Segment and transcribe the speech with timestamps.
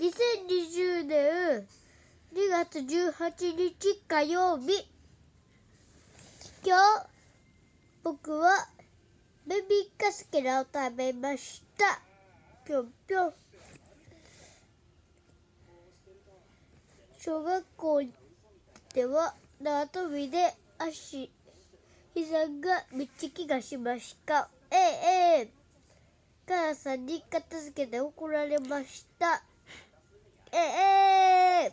[0.00, 1.66] 2020年
[2.32, 4.88] 2月18日火曜日。
[6.64, 7.06] 今日
[8.02, 8.66] 僕は
[9.46, 12.00] ベビーカステラを食べました。
[12.64, 13.32] ぴょんぴょん。
[17.18, 18.02] 小学校
[18.94, 21.30] では縄跳びで足
[22.14, 24.48] 膝がめっちゃ気がしました。
[24.70, 25.48] ええええ。
[26.48, 29.42] 母さんに片付けて怒られました
[30.52, 30.56] え
[31.66, 31.72] え